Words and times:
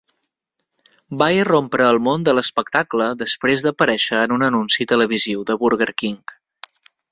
Va 1.21 1.27
irrompre 1.39 1.85
al 1.87 1.99
món 2.07 2.25
de 2.29 2.33
l'espectacle 2.37 3.11
després 3.21 3.67
d'aparèixer 3.67 4.23
en 4.25 4.35
un 4.39 4.49
anunci 4.49 4.91
televisiu 4.95 5.47
de 5.53 5.61
Burger 5.67 5.93
King. 6.05 6.37